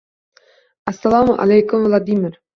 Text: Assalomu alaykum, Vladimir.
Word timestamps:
Assalomu 0.93 1.37
alaykum, 1.45 1.87
Vladimir. 1.87 2.41